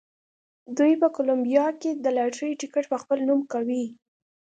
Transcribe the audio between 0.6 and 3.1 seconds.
دوی په کولمبیا کې د لاټرۍ ټکټ په